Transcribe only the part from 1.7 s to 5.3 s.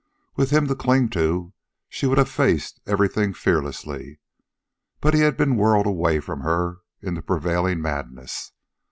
she would have faced everything fearlessly. But he